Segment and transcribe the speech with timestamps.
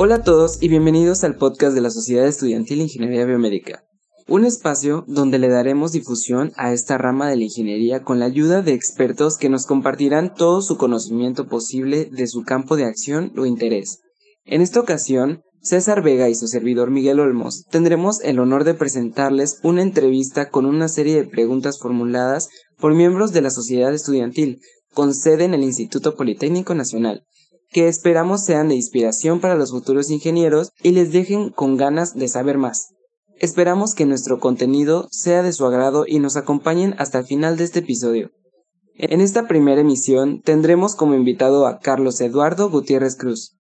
[0.00, 3.82] Hola a todos y bienvenidos al podcast de la Sociedad Estudiantil de Ingeniería Biomédica,
[4.28, 8.62] un espacio donde le daremos difusión a esta rama de la ingeniería con la ayuda
[8.62, 13.44] de expertos que nos compartirán todo su conocimiento posible de su campo de acción o
[13.44, 13.98] interés.
[14.44, 19.58] En esta ocasión, César Vega y su servidor Miguel Olmos tendremos el honor de presentarles
[19.64, 24.60] una entrevista con una serie de preguntas formuladas por miembros de la sociedad estudiantil
[24.94, 27.24] con sede en el Instituto Politécnico Nacional,
[27.70, 32.28] que esperamos sean de inspiración para los futuros ingenieros y les dejen con ganas de
[32.28, 32.88] saber más.
[33.40, 37.64] Esperamos que nuestro contenido sea de su agrado y nos acompañen hasta el final de
[37.64, 38.30] este episodio.
[38.94, 43.56] En esta primera emisión tendremos como invitado a Carlos Eduardo Gutiérrez Cruz.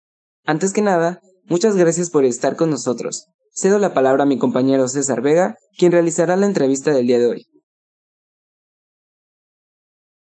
[0.44, 3.28] Antes que nada, muchas gracias por estar con nosotros.
[3.54, 7.26] Cedo la palabra a mi compañero César Vega, quien realizará la entrevista del día de
[7.26, 7.46] hoy.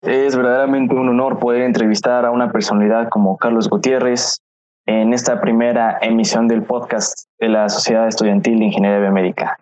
[0.05, 4.39] Es verdaderamente un honor poder entrevistar a una personalidad como Carlos Gutiérrez
[4.85, 9.57] en esta primera emisión del podcast de la Sociedad Estudiantil de Ingeniería Biomédica.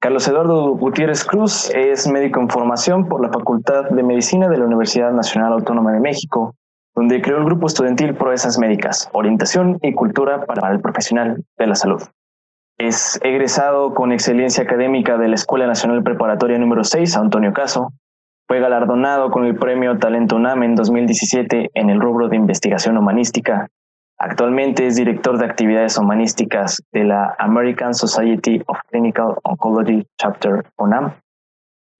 [0.00, 4.64] Carlos Eduardo Gutiérrez Cruz es médico en formación por la Facultad de Medicina de la
[4.64, 6.54] Universidad Nacional Autónoma de México,
[6.94, 11.74] donde creó el grupo estudiantil Proezas Médicas, Orientación y Cultura para el Profesional de la
[11.74, 12.02] Salud.
[12.78, 17.92] Es egresado con excelencia académica de la Escuela Nacional Preparatoria número 6, Antonio Caso,
[18.46, 23.68] fue galardonado con el premio Talento UNAM en 2017 en el rubro de investigación humanística.
[24.18, 31.14] Actualmente es director de actividades humanísticas de la American Society of Clinical Oncology Chapter UNAM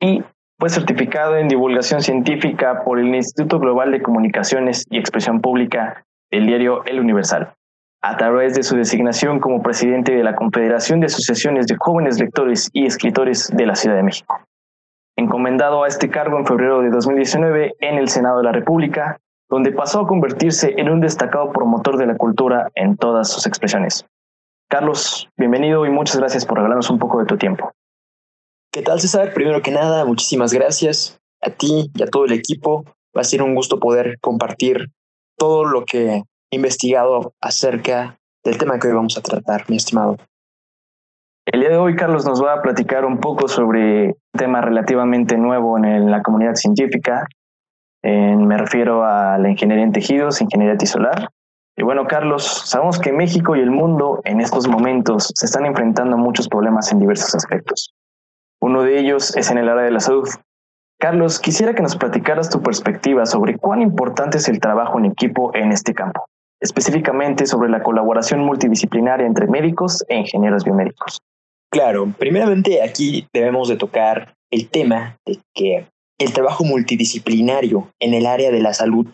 [0.00, 0.22] y
[0.58, 6.46] fue certificado en divulgación científica por el Instituto Global de Comunicaciones y Expresión Pública del
[6.46, 7.54] diario El Universal,
[8.02, 12.68] a través de su designación como presidente de la Confederación de Asociaciones de Jóvenes Lectores
[12.72, 14.38] y Escritores de la Ciudad de México
[15.16, 19.72] encomendado a este cargo en febrero de 2019 en el Senado de la República, donde
[19.72, 24.06] pasó a convertirse en un destacado promotor de la cultura en todas sus expresiones.
[24.68, 27.70] Carlos, bienvenido y muchas gracias por regalarnos un poco de tu tiempo.
[28.72, 29.32] ¿Qué tal, César?
[29.32, 32.84] Primero que nada, muchísimas gracias a ti y a todo el equipo.
[33.16, 34.90] Va a ser un gusto poder compartir
[35.38, 36.24] todo lo que he
[36.56, 40.16] investigado acerca del tema que hoy vamos a tratar, mi estimado.
[41.46, 45.36] El día de hoy, Carlos nos va a platicar un poco sobre un tema relativamente
[45.36, 47.26] nuevo en la comunidad científica.
[48.02, 51.28] me refiero a la ingeniería en tejidos, ingeniería tisolar.
[51.76, 56.16] Y bueno, Carlos, sabemos que México y el mundo en estos momentos se están enfrentando
[56.16, 57.92] a muchos problemas en diversos aspectos.
[58.62, 60.28] Uno de ellos es en el área de la salud.
[60.98, 65.54] Carlos, quisiera que nos platicaras tu perspectiva sobre cuán importante es el trabajo en equipo
[65.54, 66.24] en este campo,
[66.60, 71.20] específicamente sobre la colaboración multidisciplinaria entre médicos e ingenieros biomédicos.
[71.74, 75.88] Claro, primeramente aquí debemos de tocar el tema de que
[76.20, 79.08] el trabajo multidisciplinario en el área de la salud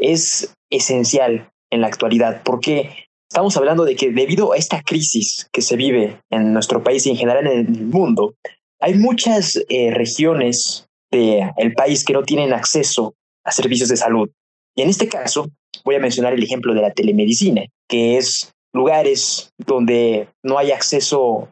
[0.00, 2.90] es esencial en la actualidad porque
[3.30, 7.10] estamos hablando de que debido a esta crisis que se vive en nuestro país y
[7.10, 8.34] en general en el mundo,
[8.80, 13.14] hay muchas eh, regiones del país que no tienen acceso
[13.44, 14.28] a servicios de salud.
[14.74, 15.50] Y en este caso,
[15.84, 21.48] voy a mencionar el ejemplo de la telemedicina, que es lugares donde no hay acceso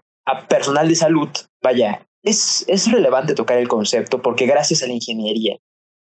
[0.48, 1.28] personal de salud,
[1.62, 5.56] vaya, es, es relevante tocar el concepto porque gracias a la ingeniería,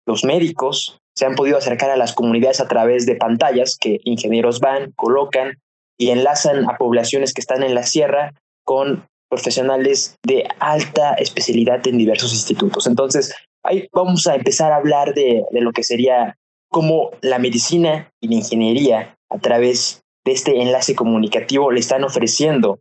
[0.06, 4.60] los médicos se han podido acercar a las comunidades a través de pantallas que ingenieros
[4.60, 5.60] van, colocan
[5.98, 8.34] y enlazan a poblaciones que están en la sierra
[8.66, 12.88] con profesionales de alta especialidad en diversos institutos.
[12.88, 16.38] Entonces, ahí vamos a empezar a hablar de, de lo que sería
[16.70, 22.80] cómo la medicina y la ingeniería a través de este enlace comunicativo le están ofreciendo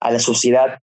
[0.00, 0.78] a la sociedad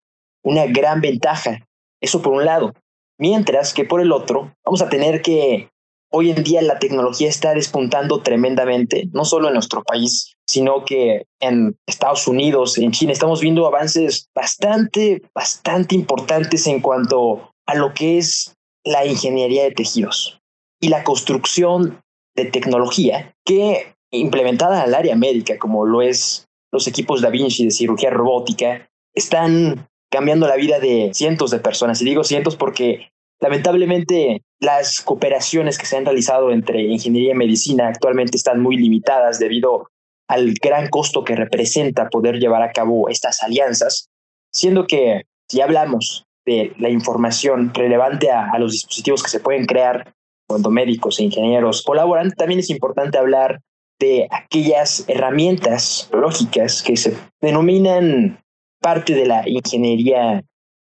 [0.43, 1.67] una gran ventaja.
[2.01, 2.75] Eso por un lado.
[3.19, 5.69] Mientras que por el otro, vamos a tener que
[6.11, 11.25] hoy en día la tecnología está despuntando tremendamente, no solo en nuestro país, sino que
[11.41, 17.95] en Estados Unidos, en China, estamos viendo avances bastante, bastante importantes en cuanto a lo
[17.95, 20.41] que es la ingeniería de tejidos
[20.81, 22.03] y la construcción
[22.35, 27.71] de tecnología que implementada al área médica, como lo es los equipos Da Vinci de
[27.71, 32.01] cirugía robótica, están cambiando la vida de cientos de personas.
[32.01, 33.11] Y digo cientos porque
[33.41, 39.39] lamentablemente las cooperaciones que se han realizado entre ingeniería y medicina actualmente están muy limitadas
[39.39, 39.89] debido
[40.29, 44.09] al gran costo que representa poder llevar a cabo estas alianzas,
[44.53, 49.67] siendo que si hablamos de la información relevante a, a los dispositivos que se pueden
[49.67, 50.15] crear
[50.47, 53.61] cuando médicos e ingenieros colaboran, también es importante hablar
[53.99, 58.42] de aquellas herramientas lógicas que se denominan
[58.83, 60.43] parte de la ingeniería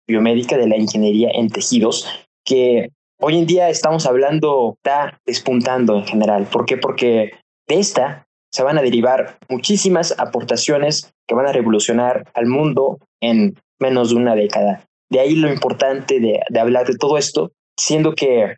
[0.06, 2.06] biomédica, de la ingeniería en tejidos,
[2.44, 6.46] que hoy en día estamos hablando, está despuntando en general.
[6.46, 6.76] ¿Por qué?
[6.76, 7.32] Porque
[7.66, 13.58] de esta se van a derivar muchísimas aportaciones que van a revolucionar al mundo en
[13.80, 14.84] menos de una década.
[15.10, 18.56] De ahí lo importante de, hablar de todo esto, siendo que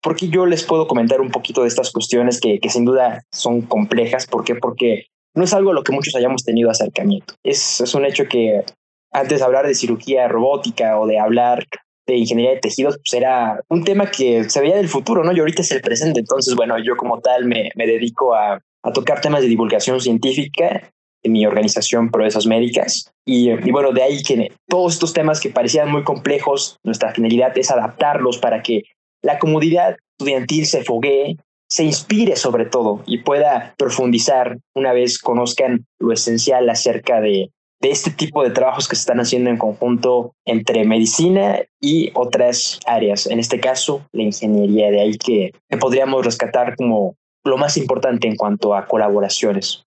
[0.00, 3.62] porque yo les puedo comentar un poquito de estas cuestiones que, que sin duda son
[3.62, 4.26] complejas.
[4.26, 4.54] ¿Por qué?
[4.54, 5.06] Porque
[5.38, 7.34] no es algo a lo que muchos hayamos tenido acercamiento.
[7.44, 8.64] Es, es un hecho que
[9.12, 11.64] antes de hablar de cirugía robótica o de hablar
[12.06, 15.32] de ingeniería de tejidos, pues era un tema que se veía del futuro, ¿no?
[15.32, 16.20] Y ahorita es el presente.
[16.20, 20.90] Entonces, bueno, yo como tal me, me dedico a, a tocar temas de divulgación científica
[21.22, 23.10] en mi organización Proezas Médicas.
[23.26, 27.56] Y, y, bueno, de ahí que todos estos temas que parecían muy complejos, nuestra finalidad
[27.58, 28.84] es adaptarlos para que
[29.22, 31.36] la comunidad estudiantil se foguee,
[31.70, 37.50] se inspire sobre todo y pueda profundizar una vez conozcan lo esencial acerca de,
[37.80, 42.80] de este tipo de trabajos que se están haciendo en conjunto entre medicina y otras
[42.86, 47.76] áreas, en este caso la ingeniería, de ahí que, que podríamos rescatar como lo más
[47.76, 49.84] importante en cuanto a colaboraciones.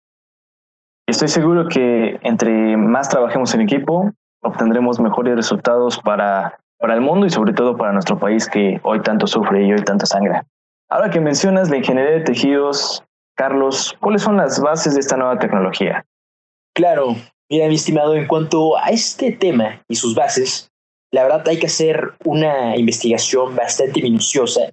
[1.08, 4.12] Estoy seguro que entre más trabajemos en equipo,
[4.42, 9.02] obtendremos mejores resultados para para el mundo y sobre todo para nuestro país que hoy
[9.02, 10.46] tanto sufre y hoy tanto sangra.
[10.92, 13.02] Ahora que mencionas la ingeniería de tejidos,
[13.38, 16.06] Carlos, ¿cuáles son las bases de esta nueva tecnología?
[16.76, 17.16] Claro,
[17.50, 20.70] mira mi estimado, en cuanto a este tema y sus bases,
[21.14, 24.70] la verdad hay que hacer una investigación bastante minuciosa,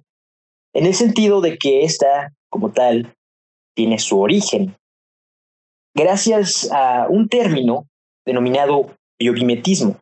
[0.73, 3.15] en el sentido de que esta, como tal,
[3.73, 4.75] tiene su origen.
[5.95, 7.87] Gracias a un término
[8.25, 9.95] denominado biomimetismo,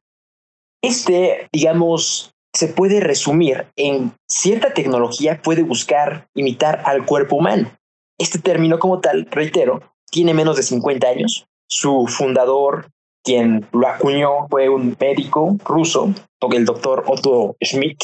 [0.82, 7.72] este, digamos, se puede resumir en cierta tecnología puede buscar imitar al cuerpo humano.
[8.18, 11.46] Este término como tal, reitero, tiene menos de 50 años.
[11.70, 12.90] Su fundador,
[13.24, 16.12] quien lo acuñó, fue un médico ruso,
[16.52, 18.00] el doctor Otto Schmidt.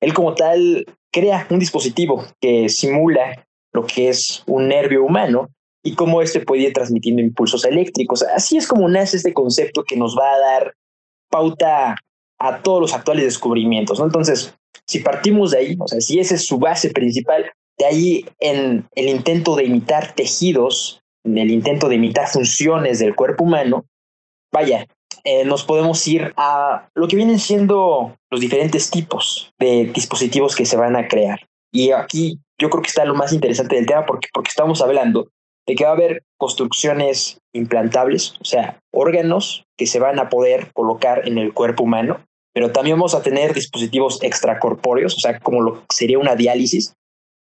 [0.00, 5.50] Él como tal crea un dispositivo que simula lo que es un nervio humano
[5.84, 8.22] y cómo este puede ir transmitiendo impulsos eléctricos.
[8.22, 10.74] Así es como nace este concepto que nos va a dar
[11.28, 11.96] pauta
[12.42, 13.98] a todos los actuales descubrimientos.
[13.98, 14.06] ¿no?
[14.06, 14.54] Entonces,
[14.86, 18.86] si partimos de ahí, o sea, si esa es su base principal, de ahí en
[18.94, 23.86] el intento de imitar tejidos, en el intento de imitar funciones del cuerpo humano,
[24.52, 24.86] vaya,
[25.24, 30.66] eh, nos podemos ir a lo que vienen siendo los diferentes tipos de dispositivos que
[30.66, 31.40] se van a crear.
[31.72, 35.28] Y aquí yo creo que está lo más interesante del tema porque, porque estamos hablando
[35.66, 40.72] de que va a haber construcciones implantables, o sea, órganos que se van a poder
[40.72, 45.60] colocar en el cuerpo humano, pero también vamos a tener dispositivos extracorpóreos, o sea, como
[45.60, 46.94] lo que sería una diálisis,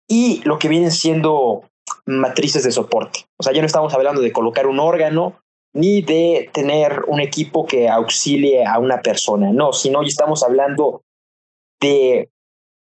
[0.07, 1.63] y lo que vienen siendo
[2.05, 3.25] matrices de soporte.
[3.37, 5.39] O sea, ya no estamos hablando de colocar un órgano
[5.73, 11.01] ni de tener un equipo que auxilie a una persona, no, sino ya estamos hablando
[11.81, 12.29] de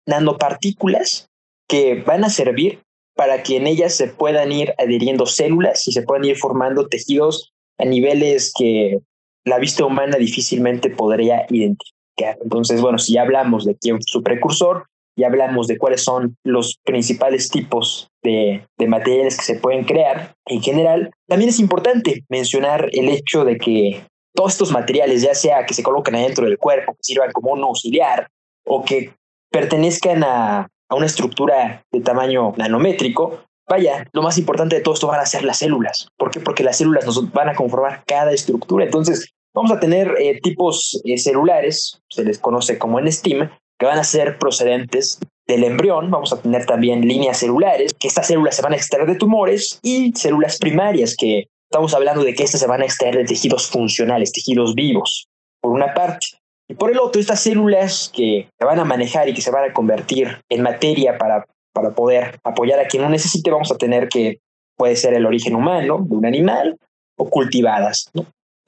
[0.06, 1.28] nanopartículas
[1.68, 2.82] que van a servir
[3.14, 7.52] para que en ellas se puedan ir adhiriendo células y se puedan ir formando tejidos
[7.78, 8.98] a niveles que
[9.44, 11.99] la vista humana difícilmente podría identificar.
[12.42, 14.86] Entonces, bueno, si ya hablamos de quién su precursor,
[15.16, 20.62] ya hablamos de cuáles son los principales tipos de, materiales que se pueden crear en
[20.62, 25.74] general, también es importante mencionar el hecho de que todos estos materiales, ya sea que
[25.74, 28.28] se coloquen adentro del cuerpo, que sirvan como un auxiliar
[28.64, 29.12] o que
[29.50, 35.06] pertenezcan a a una estructura de tamaño nanométrico, vaya, lo más importante de todo esto
[35.06, 36.08] van a ser las células.
[36.18, 36.40] ¿Por qué?
[36.40, 38.84] Porque las células nos van a conformar cada estructura.
[38.84, 43.86] Entonces, vamos a tener eh, tipos eh, celulares, se les conoce como en STEAM, que
[43.86, 46.10] van a ser procedentes del embrión.
[46.10, 49.80] Vamos a tener también líneas celulares, que estas células se van a extraer de tumores,
[49.82, 53.68] y células primarias, que estamos hablando de que estas se van a extraer de tejidos
[53.68, 55.28] funcionales, tejidos vivos,
[55.60, 56.26] por una parte.
[56.68, 59.70] Y por el otro, estas células que se van a manejar y que se van
[59.70, 64.08] a convertir en materia para, para poder apoyar a quien lo necesite, vamos a tener
[64.08, 64.40] que
[64.76, 66.76] puede ser el origen humano de un animal
[67.16, 68.10] o cultivadas.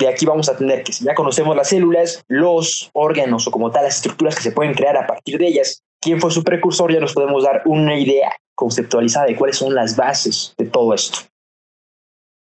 [0.02, 3.70] De aquí vamos a tener que si ya conocemos las células, los órganos o como
[3.70, 6.92] tal las estructuras que se pueden crear a partir de ellas, quién fue su precursor,
[6.92, 11.20] ya nos podemos dar una idea conceptualizada de cuáles son las bases de todo esto.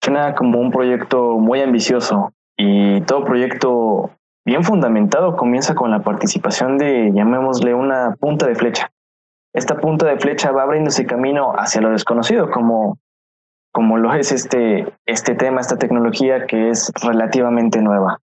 [0.04, 4.10] Suena como un proyecto muy ambicioso y todo proyecto
[4.44, 8.92] bien fundamentado comienza con la participación de, llamémosle, una punta de flecha.
[9.54, 12.98] Esta punta de flecha va abriéndose camino hacia lo desconocido, como,
[13.72, 18.20] como lo es este, este tema, esta tecnología que es relativamente nueva.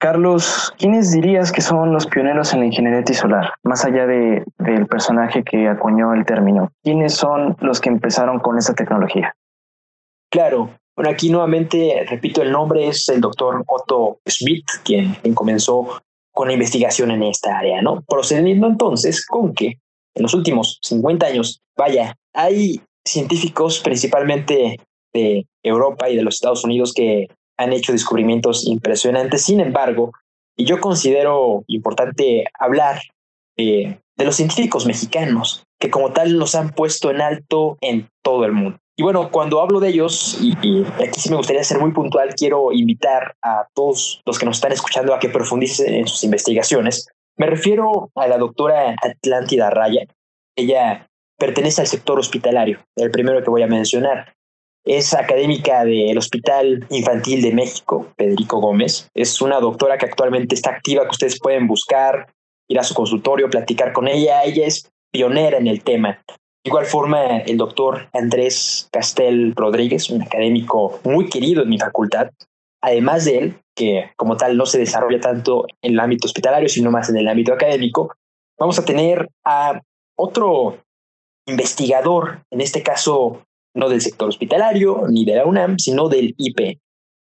[0.00, 4.86] Carlos, ¿quiénes dirías que son los pioneros en la ingeniería solar, más allá de, del
[4.86, 6.70] personaje que acuñó el término?
[6.84, 9.34] ¿Quiénes son los que empezaron con esta tecnología?
[10.30, 16.00] Claro, bueno, aquí nuevamente, repito, el nombre es el doctor Otto Schmidt, quien, comenzó
[16.32, 18.02] con la investigación en esta área, ¿no?
[18.02, 19.78] Procediendo entonces con que
[20.14, 24.80] en los últimos 50 años, vaya, hay científicos, principalmente
[25.12, 29.42] de Europa y de los Estados Unidos que han hecho descubrimientos impresionantes.
[29.42, 30.12] Sin embargo,
[30.56, 33.00] y yo considero importante hablar
[33.56, 38.52] de los científicos mexicanos, que como tal nos han puesto en alto en todo el
[38.52, 38.78] mundo.
[38.96, 42.72] Y bueno, cuando hablo de ellos, y, aquí sí me gustaría ser muy puntual, quiero
[42.72, 47.06] invitar a todos los que nos están escuchando a que profundicen en sus investigaciones.
[47.36, 50.04] Me refiero a la doctora Atlántida Raya.
[50.56, 51.07] Ella
[51.38, 54.34] pertenece al sector hospitalario, el primero que voy a mencionar.
[54.84, 59.08] Es académica del Hospital Infantil de México, Federico Gómez.
[59.14, 62.26] Es una doctora que actualmente está activa, que ustedes pueden buscar,
[62.68, 64.42] ir a su consultorio, platicar con ella.
[64.44, 66.22] Ella es pionera en el tema.
[66.28, 72.30] De igual forma, el doctor Andrés Castel Rodríguez, un académico muy querido en mi facultad,
[72.82, 76.90] además de él, que como tal no se desarrolla tanto en el ámbito hospitalario, sino
[76.90, 78.14] más en el ámbito académico,
[78.58, 79.80] vamos a tener a
[80.16, 80.78] otro
[81.48, 83.42] investigador, en este caso
[83.74, 86.78] no del sector hospitalario ni de la UNAM, sino del IP.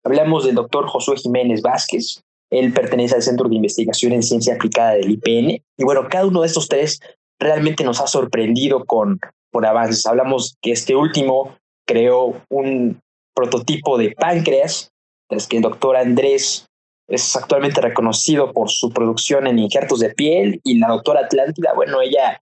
[0.04, 2.22] Hablamos del doctor Josué Jiménez Vázquez.
[2.50, 5.62] Él pertenece al Centro de Investigación en Ciencia Aplicada del IPN.
[5.76, 7.00] Y bueno, cada uno de estos tres
[7.38, 9.20] realmente nos ha sorprendido con,
[9.52, 10.06] con avances.
[10.06, 11.56] Hablamos que este último
[11.86, 13.00] creó un
[13.34, 14.90] prototipo de páncreas,
[15.30, 16.66] es que el doctor Andrés
[17.08, 22.00] es actualmente reconocido por su producción en injertos de piel y la doctora Atlántida, bueno,
[22.00, 22.40] ella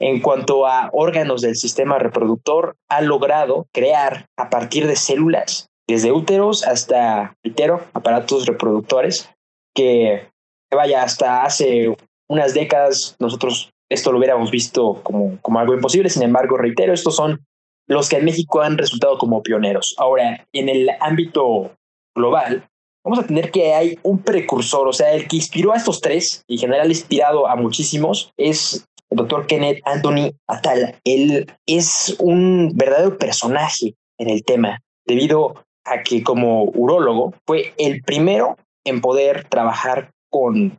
[0.00, 6.12] en cuanto a órganos del sistema reproductor, ha logrado crear a partir de células, desde
[6.12, 9.30] úteros hasta utero, aparatos reproductores,
[9.74, 10.26] que
[10.70, 11.94] vaya, hasta hace
[12.28, 16.08] unas décadas nosotros esto lo hubiéramos visto como, como algo imposible.
[16.08, 17.44] Sin embargo, reitero, estos son
[17.88, 19.94] los que en México han resultado como pioneros.
[19.98, 21.72] Ahora, en el ámbito
[22.14, 22.68] global,
[23.04, 26.44] vamos a tener que hay un precursor, o sea, el que inspiró a estos tres,
[26.46, 30.94] y en general inspirado a muchísimos, es el doctor Kenneth Anthony Atala.
[31.04, 38.02] Él es un verdadero personaje en el tema, debido a que como urólogo fue el
[38.02, 40.78] primero en poder trabajar con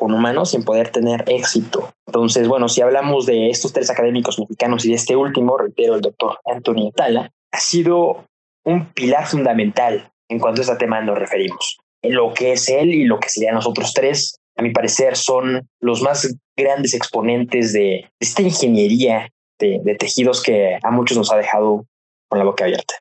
[0.00, 1.92] con humanos sin poder tener éxito.
[2.06, 6.00] Entonces, bueno, si hablamos de estos tres académicos mexicanos y de este último, reitero, el
[6.00, 8.24] doctor Antonio Atala, ha sido
[8.64, 11.78] un pilar fundamental en cuanto a este tema nos referimos.
[12.02, 15.68] En lo que es él y lo que serían nosotros tres, a mi parecer, son
[15.80, 19.28] los más grandes exponentes de esta ingeniería
[19.58, 21.84] de, tejidos que a muchos nos ha dejado
[22.28, 22.94] con la boca abierta.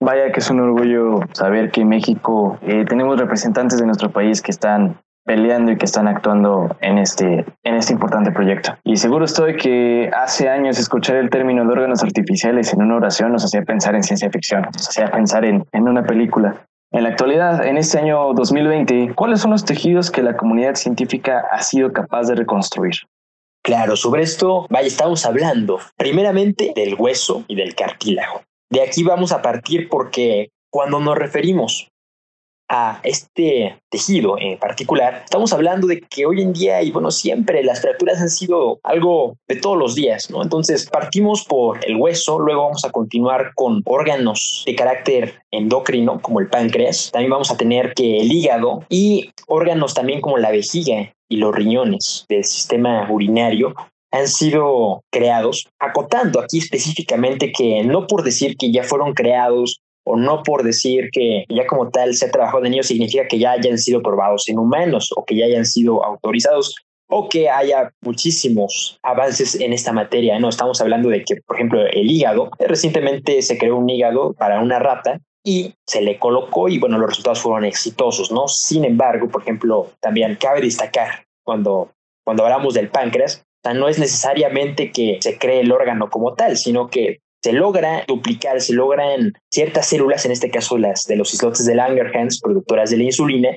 [0.00, 4.42] Vaya que es un orgullo saber que en México eh, tenemos representantes de nuestro país
[4.42, 8.76] que están peleando y que están actuando en este, en este importante proyecto.
[8.82, 13.30] Y seguro estoy que hace años escuchar el término de órganos artificiales en una oración
[13.30, 16.66] nos hacía pensar en ciencia ficción, nos hacía pensar en, en una película.
[16.92, 21.42] En la actualidad, en este año 2020, ¿cuáles son los tejidos que la comunidad científica
[21.50, 22.92] ha sido capaz de reconstruir?
[23.64, 28.42] Claro, sobre esto, vaya, estamos hablando primeramente del hueso y del cartílago.
[28.70, 31.88] De aquí vamos a partir porque cuando nos referimos
[32.72, 37.62] a este tejido en particular, estamos hablando de que hoy en día y bueno, siempre
[37.62, 40.42] las fracturas han sido algo de todos los días, ¿no?
[40.42, 46.40] Entonces partimos por el hueso, luego vamos a continuar con órganos de carácter endocrino como
[46.40, 51.12] el páncreas, también vamos a tener que el hígado y órganos también como la vejiga
[51.28, 53.74] y los riñones del sistema urinario
[54.12, 60.16] han sido creados, acotando aquí específicamente que no por decir que ya fueron creados o
[60.16, 63.52] no por decir que ya como tal se ha trabajado en ellos significa que ya
[63.52, 66.74] hayan sido probados en humanos o que ya hayan sido autorizados
[67.08, 70.38] o que haya muchísimos avances en esta materia.
[70.38, 74.60] No estamos hablando de que, por ejemplo, el hígado, recientemente se creó un hígado para
[74.60, 78.48] una rata y se le colocó y bueno, los resultados fueron exitosos, ¿no?
[78.48, 81.90] Sin embargo, por ejemplo, también cabe destacar cuando,
[82.24, 83.44] cuando hablamos del páncreas,
[83.74, 88.60] no es necesariamente que se cree el órgano como tal, sino que se logra duplicar,
[88.60, 92.98] se logran ciertas células, en este caso las de los islotes de Langerhans, productoras de
[92.98, 93.50] la insulina,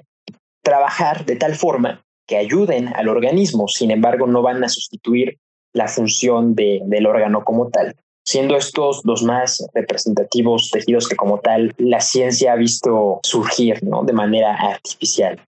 [0.63, 5.37] trabajar de tal forma que ayuden al organismo, sin embargo no van a sustituir
[5.73, 11.39] la función de, del órgano como tal, siendo estos los más representativos tejidos que como
[11.39, 14.03] tal la ciencia ha visto surgir ¿no?
[14.03, 15.39] de manera artificial.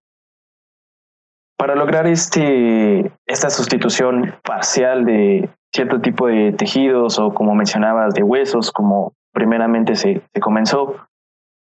[1.58, 8.24] Para lograr este, esta sustitución parcial de, cierto tipo de tejidos o como mencionabas, de
[8.24, 10.96] huesos, como primeramente se, se comenzó.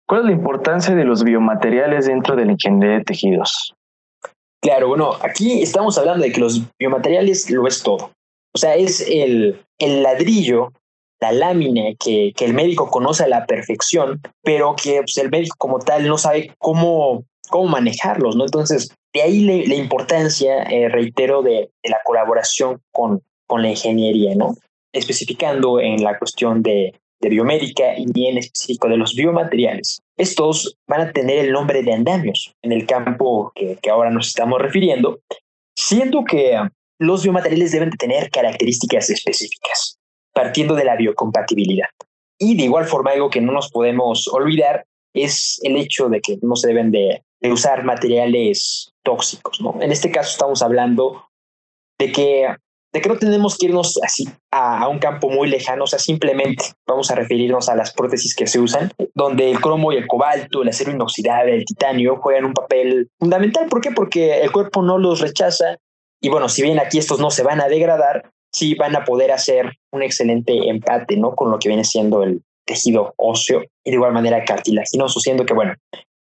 [0.09, 3.75] ¿Cuál es la importancia de los biomateriales dentro de la ingeniería de tejidos?
[4.63, 8.11] Claro, bueno, aquí estamos hablando de que los biomateriales lo es todo.
[8.55, 10.73] O sea, es el, el ladrillo,
[11.21, 15.57] la lámina que, que, el médico conoce a la perfección, pero que pues, el médico
[15.59, 18.45] como tal no sabe cómo, cómo manejarlos, ¿no?
[18.45, 24.35] Entonces, de ahí la, importancia, eh, reitero, de, de, la colaboración con, con la ingeniería,
[24.35, 24.55] ¿no?
[24.93, 30.03] Especificando en la cuestión de, de biomédica y en específico de los biomateriales.
[30.17, 34.61] Estos van a tener el nombre de andamios en el campo que, ahora nos estamos
[34.61, 35.21] refiriendo,
[35.77, 36.59] siendo que
[36.99, 39.99] los biomateriales deben de tener características específicas,
[40.33, 41.89] partiendo de la biocompatibilidad.
[42.39, 44.85] Y de igual forma, algo que no nos podemos olvidar
[45.15, 49.61] es el hecho de que no se deben de, usar materiales tóxicos.
[49.61, 49.81] ¿no?
[49.81, 51.29] En este caso estamos hablando
[51.99, 52.57] de que,
[52.97, 56.65] de que no tenemos que irnos así a, un campo muy lejano, o sea, simplemente
[56.87, 60.63] vamos a referirnos a las prótesis que se usan, donde el cromo y el cobalto,
[60.63, 63.67] el acero inoxidable, el titanio juegan un papel fundamental.
[63.69, 63.91] ¿Por qué?
[63.91, 65.77] Porque el cuerpo no los rechaza
[66.23, 69.31] y bueno, si bien aquí estos no se van a degradar, sí van a poder
[69.31, 71.35] hacer un excelente empate, ¿no?
[71.35, 75.53] Con lo que viene siendo el tejido óseo y de igual manera cartilaginoso, siendo que,
[75.53, 75.75] bueno,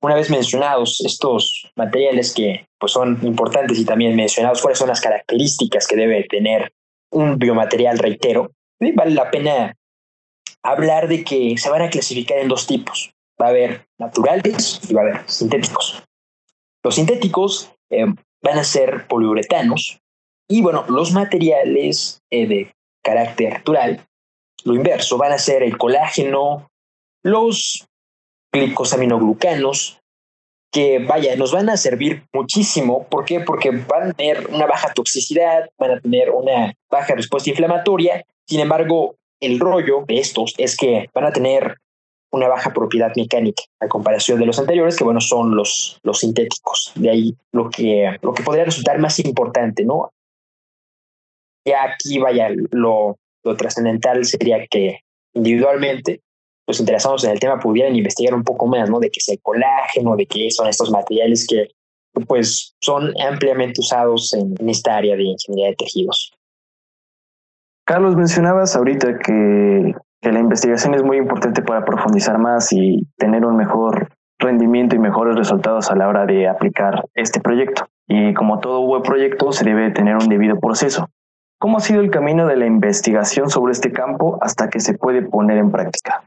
[0.03, 5.01] una vez mencionados estos materiales que pues, son importantes y también mencionados cuáles son las
[5.01, 6.73] características que debe tener
[7.11, 9.77] un biomaterial, reitero, vale la pena
[10.63, 13.13] hablar de que se van a clasificar en dos tipos.
[13.41, 16.03] Va a haber naturales y va a haber sintéticos.
[16.83, 18.07] Los sintéticos eh,
[18.43, 20.01] van a ser poliuretanos
[20.49, 24.07] y bueno, los materiales eh, de carácter natural,
[24.65, 26.71] lo inverso, van a ser el colágeno,
[27.23, 27.87] los
[28.53, 30.01] glicosaminoglucanos,
[30.73, 33.07] que vaya, nos van a servir muchísimo.
[33.09, 33.41] ¿Por qué?
[33.41, 38.25] Porque van a tener una baja toxicidad, van a tener una baja respuesta inflamatoria.
[38.47, 41.79] Sin embargo, el rollo de estos es que van a tener
[42.33, 46.93] una baja propiedad mecánica a comparación de los anteriores, que bueno, son los, los sintéticos.
[46.95, 50.13] De ahí lo que, lo que podría resultar más importante, ¿no?
[51.67, 55.01] Ya aquí, vaya, lo, lo trascendental sería que
[55.35, 56.21] individualmente
[56.71, 59.01] los interesados en el tema pudieran investigar un poco más, ¿no?
[59.01, 61.69] De qué es el colágeno, de qué son estos materiales que
[62.27, 66.33] pues son ampliamente usados en, esta área de ingeniería de tejidos.
[67.85, 73.57] Carlos, mencionabas ahorita que la investigación es muy importante para profundizar más y tener un
[73.57, 77.87] mejor rendimiento y mejores resultados a la hora de aplicar este proyecto.
[78.07, 81.09] Y como todo buen proyecto, se debe tener un debido proceso.
[81.59, 85.23] ¿Cómo ha sido el camino de la investigación sobre este campo hasta que se puede
[85.23, 86.25] poner en práctica?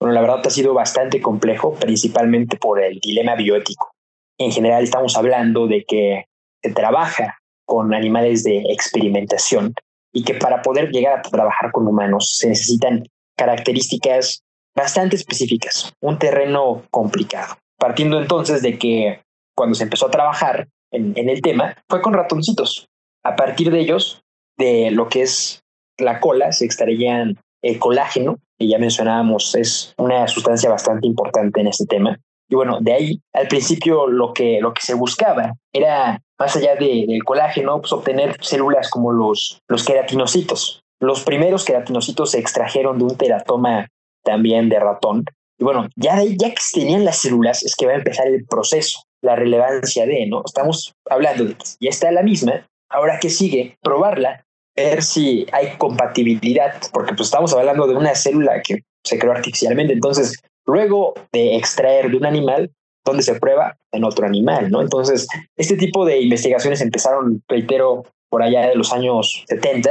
[0.00, 3.92] Bueno, la verdad ha sido bastante complejo, principalmente por el dilema bioético.
[4.38, 6.26] En general estamos hablando de que
[6.62, 9.74] se trabaja con animales de experimentación
[10.12, 13.04] y que para poder llegar a trabajar con humanos se necesitan
[13.36, 14.42] características
[14.74, 17.56] bastante específicas, un terreno complicado.
[17.78, 19.22] Partiendo entonces de que
[19.54, 22.86] cuando se empezó a trabajar en, el tema, fue con ratoncitos.
[23.24, 24.22] A partir de ellos,
[24.56, 25.62] de lo que es
[25.98, 31.68] la cola, se extraían el colágeno, que ya mencionábamos, es una sustancia bastante importante en
[31.68, 32.18] este tema.
[32.48, 36.76] Y bueno, de ahí al principio lo que, lo que se buscaba era, más allá
[36.76, 43.04] del colágeno, pues obtener células como los, los queratinocitos, los primeros queratinocitos se extrajeron de
[43.04, 43.88] un teratoma
[44.24, 45.24] también de ratón.
[45.58, 49.02] Y bueno, ya, ya que tenían las células, es que va a empezar el proceso,
[49.22, 50.42] la relevancia de, ¿no?
[50.44, 54.44] Estamos hablando de que ya está la misma, ahora que sigue, probarla,
[54.76, 59.92] ver si hay compatibilidad, porque pues estamos hablando de una célula que se creó artificialmente.
[59.92, 60.36] Entonces,
[60.66, 62.70] luego de extraer de un animal,
[63.04, 63.76] ¿dónde se prueba?
[63.92, 64.82] En otro animal, ¿no?
[64.82, 69.90] Entonces, este tipo de investigaciones empezaron, reitero, por allá de los años 70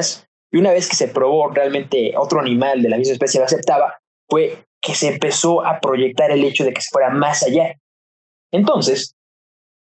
[0.52, 3.98] y una vez que se probó realmente otro animal de la misma especie lo aceptaba,
[4.30, 7.74] fue que se empezó a proyectar el hecho de que se fuera más allá.
[8.52, 9.16] Entonces,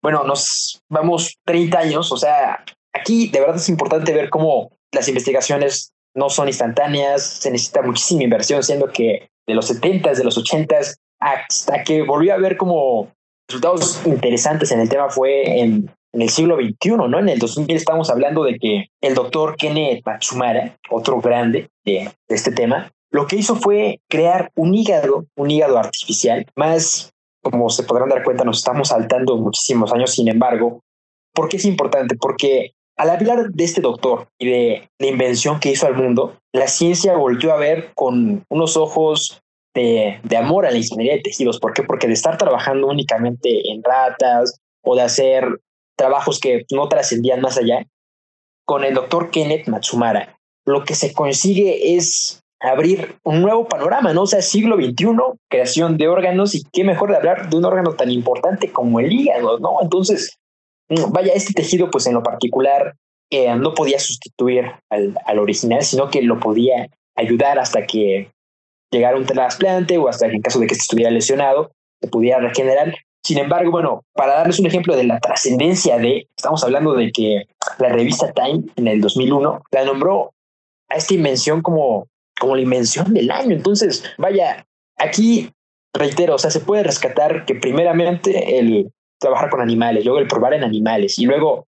[0.02, 2.63] bueno, nos vamos 30 años, o sea,
[2.94, 8.24] aquí de verdad es importante ver cómo las investigaciones no son instantáneas, se necesita muchísima
[8.24, 13.12] inversión, siendo que de los 70s, de los 80s, hasta que volvió a ver como
[13.48, 17.20] resultados interesantes en el tema fue en el siglo XXI, ¿no?
[17.20, 22.52] En el 2000 estamos hablando de que el doctor Kenneth Matsumara, otro grande de, este
[22.52, 28.10] tema, lo que hizo fue crear un hígado, un hígado artificial, más, como se podrán
[28.10, 30.82] dar cuenta, nos estamos saltando muchísimos años, sin embargo,
[31.34, 32.16] ¿por qué es importante?
[32.16, 36.68] Porque al hablar de este doctor y de la invención que hizo al mundo, la
[36.68, 39.42] ciencia volvió a ver con unos ojos
[39.74, 41.60] de, de, amor a la ingeniería de tejidos.
[41.60, 41.84] ¿Por qué?
[41.84, 45.60] Porque de estar trabajando únicamente en ratas o de hacer
[45.98, 47.86] trabajos que no trascendían más allá,
[48.66, 54.24] con el doctor Kenneth Matsumara, lo que se consigue es abrir un nuevo panorama, ¿no?
[54.24, 55.08] O sea, siglo XXI,
[55.50, 59.12] creación de órganos y qué mejor de hablar de un órgano tan importante como el
[59.12, 59.78] hígado, ¿no?
[59.82, 60.38] Entonces,
[61.10, 62.96] vaya, este tejido, pues en lo particular,
[63.30, 68.32] eh, no podía sustituir al, al, original, sino que lo podía ayudar hasta que
[68.91, 72.96] llegara un trasplante o hasta que en caso de que estuviera lesionado, se pudiera regenerar.
[73.24, 77.43] Sin embargo, bueno, para darles un ejemplo de la trascendencia de, estamos hablando de que
[77.80, 80.34] la revista Time en el 2001 la nombró
[80.89, 82.08] a esta invención como
[82.39, 83.56] como la invención del año.
[83.56, 84.65] Entonces, vaya,
[84.98, 85.50] aquí
[85.93, 88.91] reitero, o sea, se puede rescatar que primeramente el
[89.24, 91.66] trabajar con animales, luego el probar en animales y luego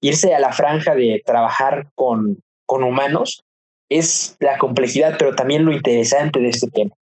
[0.00, 3.42] irse a la franja de trabajar con, con humanos
[3.90, 6.94] es la complejidad, pero también lo interesante de este tema.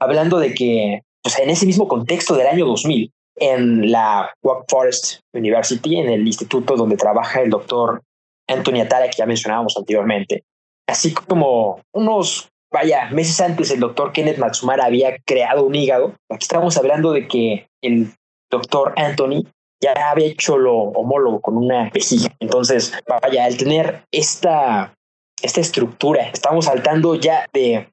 [0.00, 5.20] Hablando de que, pues en ese mismo contexto del año 2000, en la Walk Forest
[5.32, 8.02] University, en el instituto donde trabaja el doctor
[8.48, 10.44] Anthony Atara, que ya mencionábamos anteriormente,
[10.88, 16.42] así como unos, vaya, meses antes el doctor Kenneth Matsumara había creado un hígado, aquí
[16.42, 18.12] estamos hablando de que el
[18.52, 19.44] doctor Anthony
[19.80, 22.32] ya había hecho lo homólogo con una vejiga.
[22.38, 24.94] Entonces, vaya, al tener esta,
[25.42, 27.88] esta estructura, estamos saltando ya de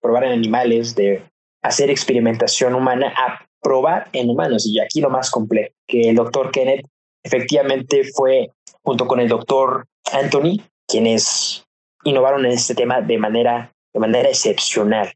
[0.00, 1.22] probar en animales, de
[1.62, 4.66] hacer experimentación humana a probar en humanos.
[4.66, 6.86] Y aquí lo más complejo, que el doctor Kenneth
[7.22, 8.50] efectivamente fue,
[8.82, 11.64] junto con el doctor Anthony, quienes
[12.04, 15.12] innovaron en este tema de manera, de manera excepcional,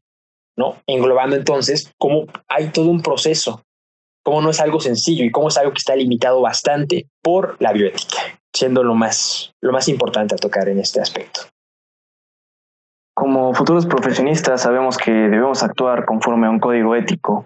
[0.55, 0.81] ¿no?
[0.85, 3.63] Englobando entonces cómo hay todo un proceso
[4.23, 7.73] cómo no es algo sencillo y cómo es algo que está limitado bastante por la
[7.73, 8.17] bioética,
[8.53, 11.41] siendo lo más, lo más importante a tocar en este aspecto.
[13.19, 17.45] Como futuros profesionistas sabemos que debemos actuar conforme a un código ético.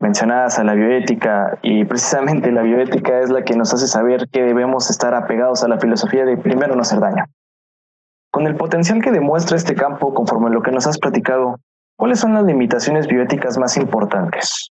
[0.00, 4.42] Mencionadas a la bioética y precisamente la bioética es la que nos hace saber que
[4.42, 7.24] debemos estar apegados a la filosofía de primero no hacer daño.
[8.32, 11.60] Con el potencial que demuestra este campo conforme a lo que nos has platicado,
[11.96, 14.71] ¿cuáles son las limitaciones bioéticas más importantes?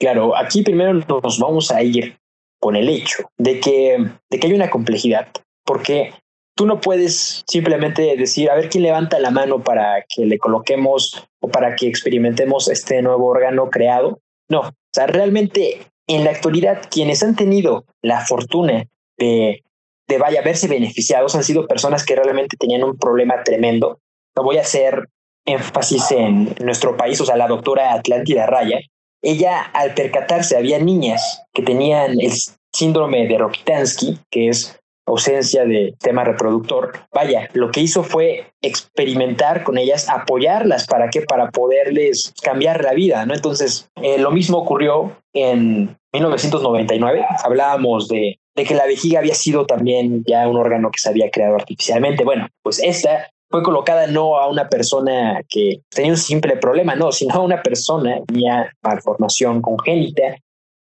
[0.00, 2.18] Claro, aquí primero nos vamos a ir
[2.58, 3.98] con el hecho de que,
[4.30, 5.28] de que hay una complejidad,
[5.64, 6.14] porque
[6.56, 11.28] tú no puedes simplemente decir, a ver quién levanta la mano para que le coloquemos
[11.40, 14.20] o para que experimentemos este nuevo órgano creado.
[14.48, 18.86] No, o sea, realmente en la actualidad quienes han tenido la fortuna
[19.18, 19.62] de,
[20.08, 24.00] de vaya, verse beneficiados han sido personas que realmente tenían un problema tremendo.
[24.34, 25.08] Voy a hacer
[25.44, 28.80] énfasis en nuestro país, o sea, la doctora Atlántida Raya,
[29.22, 32.32] ella, al percatarse, había niñas que tenían el
[32.72, 36.92] síndrome de Rokitansky, que es ausencia de tema reproductor.
[37.12, 42.92] Vaya, lo que hizo fue experimentar con ellas, apoyarlas para que para poderles cambiar la
[42.92, 43.34] vida, ¿no?
[43.34, 47.24] Entonces, eh, lo mismo ocurrió en 1999.
[47.42, 51.30] Hablábamos de, de que la vejiga había sido también ya un órgano que se había
[51.30, 52.24] creado artificialmente.
[52.24, 57.10] Bueno, pues esta fue colocada no a una persona que tenía un simple problema, no,
[57.10, 60.36] sino a una persona que tenía malformación congénita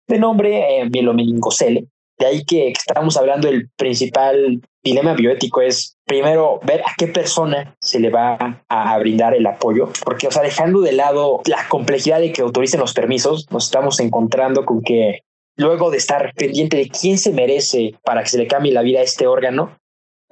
[0.07, 0.88] de nombre eh.
[2.17, 7.75] De ahí que estamos hablando del principal dilema bioético es primero ver a qué persona
[7.81, 12.21] se le va a, brindar el apoyo, porque, o sea, dejando de lado la complejidad
[12.21, 15.23] de que autoricen los permisos, nos estamos encontrando con que
[15.57, 19.01] luego de estar pendiente de quién se merece para que se le cambie la vida
[19.01, 19.77] a este órgano,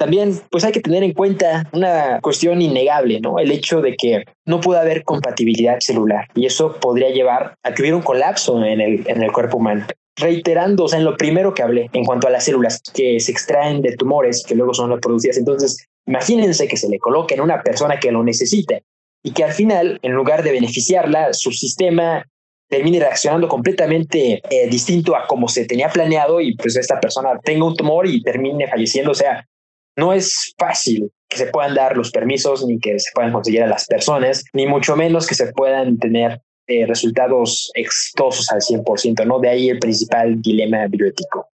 [0.03, 3.39] también, pues hay que tener en cuenta una cuestión innegable, ¿no?
[3.39, 7.83] El hecho de que no puede haber compatibilidad celular y eso podría llevar a que
[7.83, 9.87] hubiera un colapso en el, en el cuerpo humano.
[10.17, 13.31] Reiterando, o sea, en lo primero que hablé, en cuanto a las células que se
[13.31, 15.37] extraen de tumores que luego son reproducidas.
[15.37, 18.81] Entonces, imagínense que se le coloque en una persona que lo necesita
[19.23, 22.27] y que al final, en lugar de beneficiarla, su sistema
[22.69, 27.67] termine reaccionando completamente eh, distinto a como se tenía planeado y pues esta persona tenga
[27.67, 29.13] un tumor y termine falleciendo.
[29.13, 29.47] O sea,
[29.97, 33.67] no es fácil que se puedan dar los permisos ni que se puedan conseguir a
[33.67, 39.39] las personas, ni mucho menos que se puedan tener eh, resultados exitosos al 100%, ¿no?
[39.39, 41.49] De ahí el principal dilema bioético.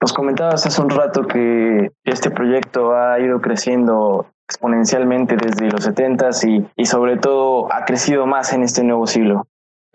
[0.00, 6.48] Nos comentabas hace un rato que este proyecto ha ido creciendo exponencialmente desde los 70s
[6.48, 9.46] y, y sobre todo ha crecido más en este nuevo siglo.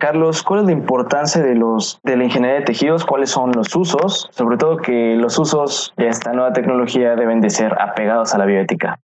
[0.04, 3.06] Carlos, ¿cuál es la importancia de los de la ingeniería de tejidos?
[3.06, 4.28] ¿Cuáles son los usos?
[4.32, 8.44] Sobre todo que los usos de esta nueva tecnología deben de ser apegados a la
[8.44, 9.00] bioética.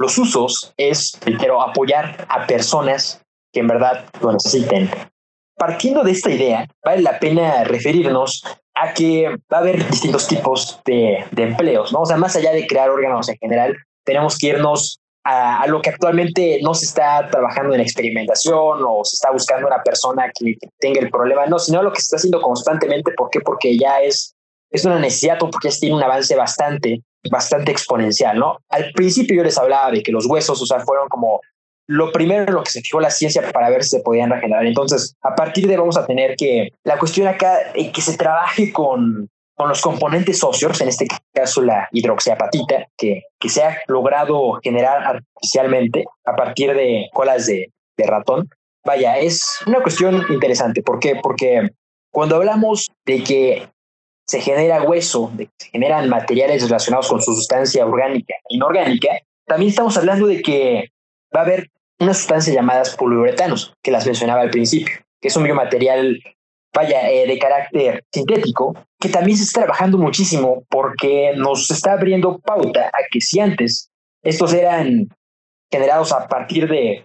[0.00, 4.90] Los usos es, quiero apoyar a personas que en verdad lo necesiten.
[5.56, 8.42] Partiendo de esta idea, vale la pena referirnos
[8.74, 12.00] a que va a haber distintos tipos de, de empleos, ¿no?
[12.00, 15.90] O sea, más allá de crear órganos en general, tenemos que irnos a, lo que
[15.90, 21.00] actualmente no se está trabajando en experimentación o se está buscando una persona que, tenga
[21.00, 23.12] el problema, no, sino lo que se está haciendo constantemente.
[23.16, 23.40] ¿Por qué?
[23.40, 24.34] Porque ya es,
[24.70, 28.58] es una necesidad porque ya tiene un avance bastante, bastante exponencial, ¿no?
[28.68, 31.40] Al principio yo les hablaba de que los huesos, o sea, fueron como
[31.88, 34.66] lo primero en lo que se fijó la ciencia para ver si se podían regenerar.
[34.66, 38.72] Entonces, a partir de vamos a tener que, la cuestión acá, eh, que se trabaje
[38.72, 39.28] con,
[39.62, 45.04] con los componentes socios, en este caso la hidroxiapatita, que, que se ha logrado generar
[45.04, 48.50] artificialmente a partir de colas de, de ratón.
[48.84, 50.82] Vaya, es una cuestión interesante.
[50.82, 51.14] ¿Por qué?
[51.22, 51.70] Porque
[52.10, 53.68] cuando hablamos de que
[54.26, 59.10] se genera hueso, de que se generan materiales relacionados con su sustancia orgánica e inorgánica,
[59.46, 60.90] también estamos hablando de que
[61.32, 61.68] va a haber
[62.00, 66.18] unas sustancias llamadas poliuretanos, que las mencionaba al principio, que es un biomaterial,
[66.74, 72.38] vaya, eh, de carácter sintético, que también se está trabajando muchísimo porque nos está abriendo
[72.38, 73.90] pauta a que si antes
[74.22, 75.08] estos eran
[75.72, 77.04] generados a partir de,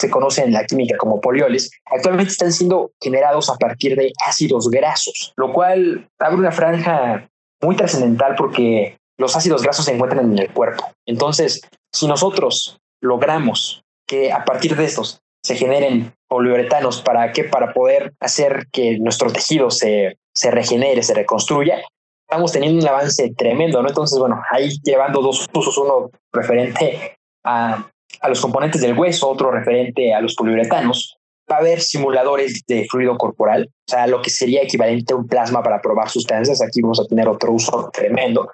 [0.00, 4.68] se conocen en la química como polioles, actualmente están siendo generados a partir de ácidos
[4.70, 7.30] grasos, lo cual abre una franja
[7.62, 10.90] muy trascendental porque los ácidos grasos se encuentran en el cuerpo.
[11.06, 11.60] Entonces,
[11.92, 17.44] si nosotros logramos que a partir de estos se generen poliuretanos, ¿para qué?
[17.44, 21.82] Para poder hacer que nuestro tejido se, se regenere, se reconstruya,
[22.26, 23.88] estamos teniendo un avance tremendo, ¿no?
[23.88, 27.86] Entonces, bueno, ahí llevando dos usos, uno referente a,
[28.20, 31.18] a los componentes del hueso, otro referente a los poliuretanos,
[31.50, 35.26] va a haber simuladores de fluido corporal, o sea, lo que sería equivalente a un
[35.28, 36.62] plasma para probar sustancias.
[36.62, 38.48] Aquí vamos a tener otro uso tremendo.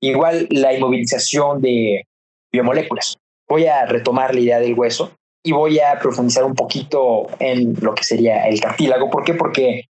[0.00, 2.04] Igual la inmovilización de
[2.52, 3.16] biomoléculas.
[3.48, 7.94] Voy a retomar la idea del hueso y voy a profundizar un poquito en lo
[7.94, 9.10] que sería el cartílago.
[9.10, 9.34] ¿Por qué?
[9.34, 9.86] Porque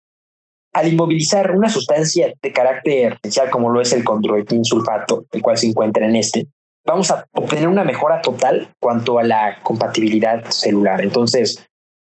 [0.73, 5.59] al inmovilizar una sustancia de carácter esencial como lo es el condroitin sulfato, el cual
[5.59, 6.47] se encuentra en este,
[6.85, 11.03] vamos a obtener una mejora total cuanto a la compatibilidad celular.
[11.03, 11.67] Entonces,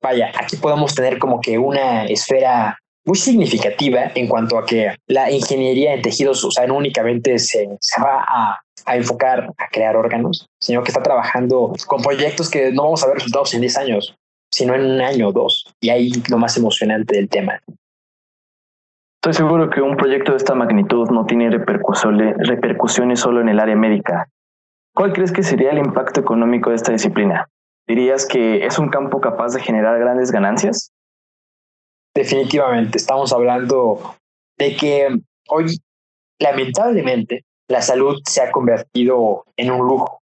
[0.01, 5.29] vaya, aquí podemos tener como que una esfera muy significativa en cuanto a que la
[5.31, 7.67] ingeniería en tejidos, o sea, no únicamente se,
[8.01, 12.83] va a, a, enfocar a crear órganos, sino que está trabajando con proyectos que no
[12.83, 14.15] vamos a ver resultados en 10 años,
[14.51, 15.71] sino en un año o dos.
[15.79, 17.61] Y ahí lo más emocionante del tema.
[19.25, 23.75] Estoy seguro que un proyecto de esta magnitud no tiene repercusiones, solo en el área
[23.75, 24.29] médica.
[24.93, 27.49] ¿Cuál crees que sería el impacto económico de esta disciplina?
[27.87, 30.91] ¿Dirías que es un campo capaz de generar grandes ganancias?
[32.13, 34.15] Definitivamente, estamos hablando
[34.59, 35.07] de que
[35.49, 35.79] hoy,
[36.39, 40.19] lamentablemente, la salud se ha convertido en un lujo.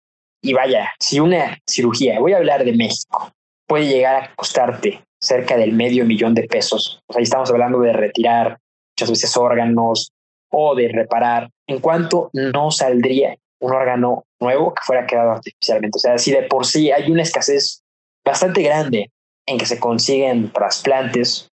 [0.43, 3.31] Y vaya, si una cirugía, voy a hablar de México,
[3.69, 7.93] puede llegar a costarte cerca del medio millón de pesos, sea, ahí estamos hablando de
[7.93, 8.59] retirar
[8.97, 10.13] muchas veces órganos
[10.51, 15.97] o de reparar, en cuanto no saldría un órgano nuevo que fuera creado artificialmente.
[15.97, 17.83] O sea, si de por sí hay una escasez
[18.25, 19.11] bastante grande
[19.47, 21.51] en que se consiguen trasplantes,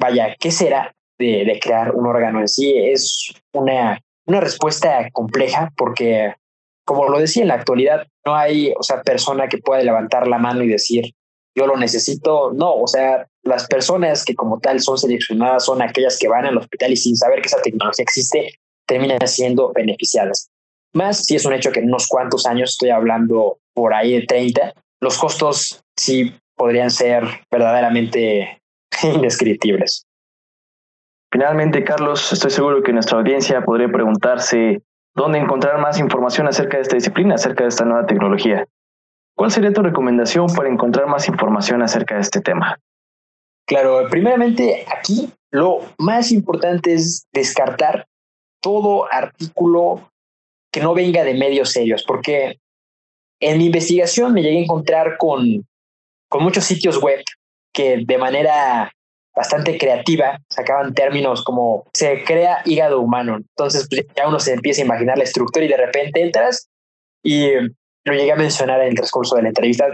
[0.00, 2.74] vaya, ¿qué será de, de crear un órgano en sí?
[2.76, 6.34] Es una, una respuesta compleja porque,
[6.86, 10.38] como lo decía en la actualidad, no hay, o sea, persona que pueda levantar la
[10.38, 11.12] mano y decir,
[11.56, 12.52] yo lo necesito.
[12.52, 16.58] No, o sea, las personas que como tal son seleccionadas son aquellas que van al
[16.58, 20.50] hospital y sin saber que esa tecnología existe, terminan siendo beneficiadas.
[20.94, 24.26] Más si es un hecho que en unos cuantos años, estoy hablando por ahí de
[24.26, 28.62] 30, los costos sí podrían ser verdaderamente
[29.02, 30.06] indescriptibles.
[31.32, 34.82] Finalmente, Carlos, estoy seguro que nuestra audiencia podría preguntarse
[35.14, 38.66] dónde encontrar más información acerca de esta disciplina, acerca de esta nueva tecnología.
[39.36, 42.80] ¿Cuál sería tu recomendación para encontrar más información acerca de este tema?
[43.66, 48.06] Claro, primeramente aquí lo más importante es descartar
[48.62, 50.10] todo artículo
[50.72, 52.58] que no venga de medios serios, porque
[53.40, 55.66] en mi investigación me llegué a encontrar con,
[56.30, 57.22] con muchos sitios web
[57.74, 58.90] que de manera
[59.34, 63.36] bastante creativa sacaban términos como se crea hígado humano.
[63.36, 66.70] Entonces pues, ya uno se empieza a imaginar la estructura y de repente entras
[67.22, 67.50] y
[68.10, 69.86] lo llegué a mencionar en el transcurso de la entrevista.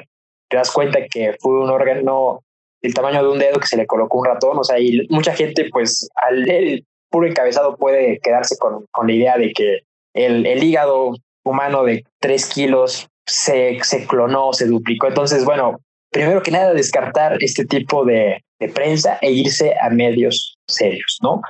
[0.48, 2.40] Te das cuenta que fue un órgano
[2.82, 4.58] del tamaño de un dedo que se le colocó un ratón.
[4.58, 9.06] O sea, y mucha gente, pues al leer el puro encabezado puede quedarse con, con
[9.06, 9.80] la idea de que
[10.14, 15.06] el, el hígado humano de tres kilos se, se clonó, se duplicó.
[15.08, 15.78] Entonces, bueno,
[16.10, 21.40] primero que nada, descartar este tipo de, de prensa e irse a medios serios, ¿no?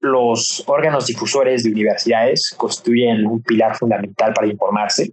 [0.00, 5.12] Los órganos difusores de universidades constituyen un pilar fundamental para informarse.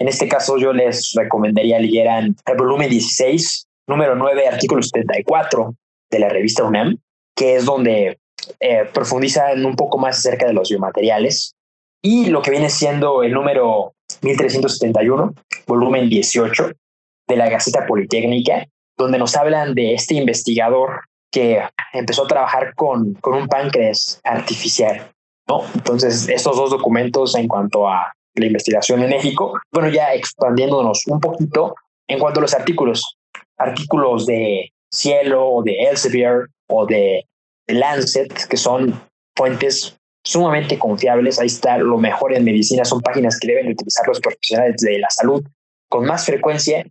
[0.00, 5.74] En este caso, yo les recomendaría leyeran el volumen 16, número 9, artículo 74
[6.10, 6.96] de la revista UNAM,
[7.36, 8.18] que es donde
[8.60, 11.54] eh, profundizan un poco más acerca de los biomateriales,
[12.02, 15.34] y lo que viene siendo el número 1371,
[15.66, 16.72] volumen 18
[17.28, 23.12] de la Gaceta Politécnica, donde nos hablan de este investigador que empezó a trabajar con,
[23.20, 25.12] con un páncreas artificial.
[25.46, 25.60] ¿no?
[25.74, 31.20] Entonces, estos dos documentos en cuanto a la investigación en México, bueno, ya expandiéndonos un
[31.20, 31.74] poquito
[32.08, 33.16] en cuanto a los artículos,
[33.58, 37.26] artículos de Cielo o de Elsevier o de
[37.68, 39.00] Lancet, que son
[39.36, 41.38] fuentes sumamente confiables.
[41.38, 42.84] Ahí está lo mejor en medicina.
[42.84, 45.44] Son páginas que deben utilizar los profesionales de la salud
[45.88, 46.84] con más frecuencia.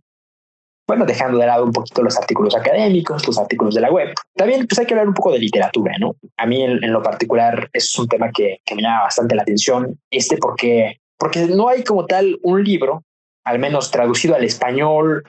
[0.86, 4.12] Bueno, dejando de lado un poquito los artículos académicos, los artículos de la web.
[4.34, 6.16] También pues hay que hablar un poco de literatura, ¿no?
[6.36, 10.00] A mí en, lo particular es un tema que, que, me llama bastante la atención.
[10.10, 13.04] Este porque, porque no hay como tal un libro,
[13.44, 15.22] al menos traducido al español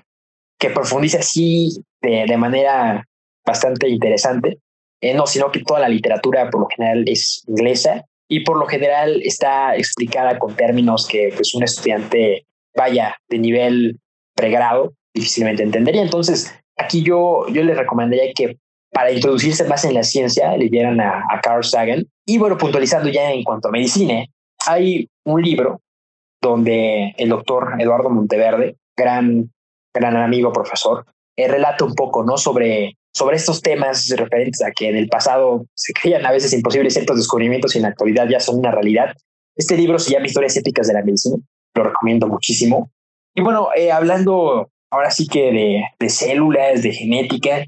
[0.58, 3.06] que profundice así de, de manera
[3.46, 4.60] bastante interesante.
[5.02, 8.68] Eh, no, sino que toda la literatura por lo general es inglesa y por lo
[8.68, 14.00] general está explicada con términos que pues un estudiante vaya de nivel
[14.34, 16.04] pregrado difícilmente entendería.
[16.04, 18.58] Entonces, aquí yo, yo le recomendaría que
[18.94, 22.06] para introducirse más en la ciencia leyeran a, a Carl Sagan.
[22.26, 24.26] Y bueno, puntualizando ya en cuanto a medicina,
[24.68, 25.82] hay un libro
[26.42, 29.52] donde el doctor Eduardo Monteverde, gran,
[29.94, 31.06] gran amigo, profesor,
[31.38, 32.38] eh, relata un poco ¿no?
[32.38, 36.94] sobre, sobre estos temas referentes a que en el pasado se creían a veces imposibles
[36.94, 39.16] ciertos descubrimientos y en la actualidad ya son una realidad.
[39.56, 41.38] Este libro se llama Historias éticas de la medicina,
[41.76, 42.92] lo recomiendo muchísimo.
[43.36, 47.66] Y bueno, eh, hablando ahora sí que de, de células, de genética,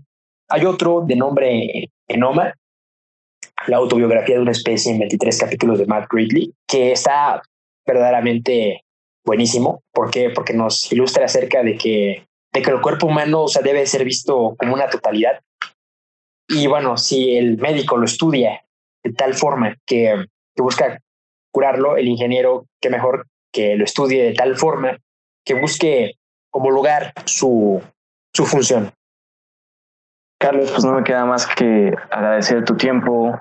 [0.50, 2.54] hay otro de nombre Genoma,
[3.68, 7.42] la autobiografía de una especie en 23 capítulos de Matt Gridley, que está
[7.86, 8.84] verdaderamente
[9.26, 9.84] buenísimo.
[9.92, 10.30] ¿Por qué?
[10.30, 14.04] Porque nos ilustra acerca de que, de que el cuerpo humano o sea, debe ser
[14.04, 15.40] visto como una totalidad.
[16.48, 18.64] Y bueno, si el médico lo estudia
[19.04, 20.26] de tal forma que,
[20.56, 21.00] que busca
[21.52, 24.98] curarlo, el ingeniero, qué mejor que lo estudie de tal forma
[25.46, 26.16] que busque
[26.52, 27.82] homologar su,
[28.34, 28.92] su función.
[30.44, 33.40] Carlos, pues no me queda más que agradecer tu tiempo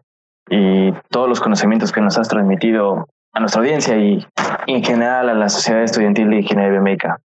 [0.49, 4.25] y todos los conocimientos que nos has transmitido a nuestra audiencia y
[4.69, 7.21] en general a la Sociedad Estudiantil de Ingeniería Biomédica.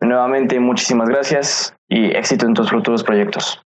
[0.00, 3.62] Nuevamente, muchísimas gracias y éxito en tus futuros proyectos.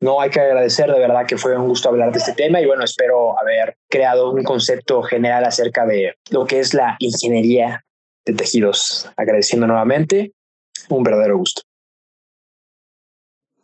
[0.00, 2.66] No, hay que agradecer, de verdad que fue un gusto hablar de este tema y
[2.66, 7.84] bueno, espero haber creado un concepto general acerca de lo que es la ingeniería
[8.24, 9.10] de tejidos.
[9.16, 10.32] Agradeciendo nuevamente,
[10.90, 11.62] un verdadero gusto.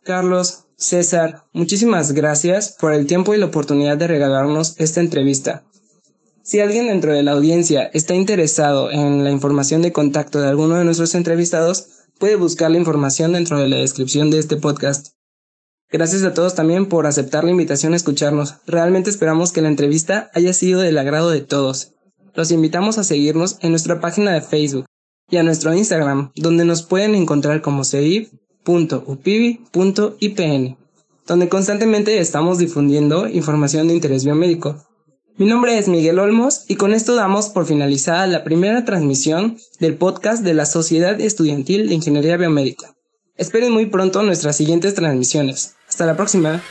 [0.03, 5.65] Carlos, César, muchísimas gracias por el tiempo y la oportunidad de regalarnos esta entrevista.
[6.41, 10.75] Si alguien dentro de la audiencia está interesado en la información de contacto de alguno
[10.75, 15.09] de nuestros entrevistados, puede buscar la información dentro de la descripción de este podcast.
[15.91, 18.55] Gracias a todos también por aceptar la invitación a escucharnos.
[18.65, 21.91] Realmente esperamos que la entrevista haya sido del agrado de todos.
[22.35, 24.85] Los invitamos a seguirnos en nuestra página de Facebook
[25.29, 27.83] y a nuestro Instagram, donde nos pueden encontrar como
[31.25, 34.85] Donde constantemente estamos difundiendo información de interés biomédico.
[35.37, 39.95] Mi nombre es Miguel Olmos y con esto damos por finalizada la primera transmisión del
[39.95, 42.93] podcast de la Sociedad Estudiantil de Ingeniería Biomédica.
[43.37, 45.75] Esperen muy pronto nuestras siguientes transmisiones.
[45.87, 46.61] Hasta la próxima.